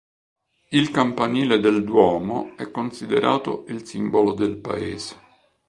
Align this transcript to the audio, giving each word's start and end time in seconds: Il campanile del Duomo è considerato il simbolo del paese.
Il 0.71 0.89
campanile 0.89 1.59
del 1.59 1.83
Duomo 1.83 2.55
è 2.57 2.71
considerato 2.71 3.65
il 3.67 3.85
simbolo 3.85 4.33
del 4.33 4.57
paese. 4.57 5.15